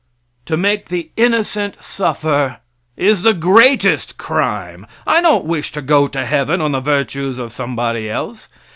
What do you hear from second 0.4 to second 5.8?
To make the innocent suffer is the greatest crime. I don't wish